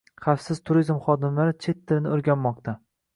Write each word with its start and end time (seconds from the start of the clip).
“Xavfsiz 0.27 0.61
turizm” 0.69 1.01
xodimlari 1.07 1.53
chet 1.65 1.83
tilini 1.91 2.11
oʻrganmoqda 2.17 2.75